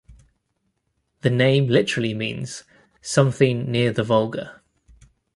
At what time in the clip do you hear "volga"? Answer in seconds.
4.01-4.59